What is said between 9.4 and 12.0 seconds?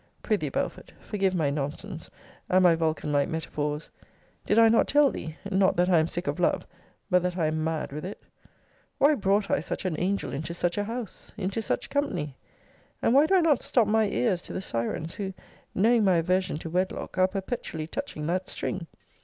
I such an angel into such a house? into such